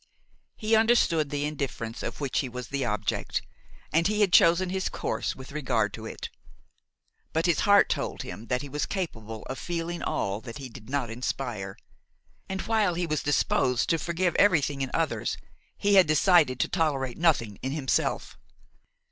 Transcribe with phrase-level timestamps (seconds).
[0.55, 3.43] He understood the indifference of which he was the object,
[3.93, 6.31] and he had chosen his course with regard to it;
[7.33, 10.89] but his heart told him that he was capable of feeling all that he did
[10.89, 11.77] not inspire,
[12.49, 15.37] and, while he was disposed to forgive everything in others,
[15.77, 18.39] he had decided to tolerate nothing in himself.